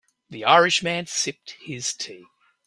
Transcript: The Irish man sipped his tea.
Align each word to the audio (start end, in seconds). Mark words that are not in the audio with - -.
The 0.31 0.45
Irish 0.45 0.81
man 0.81 1.05
sipped 1.05 1.51
his 1.63 1.93
tea. 1.93 2.25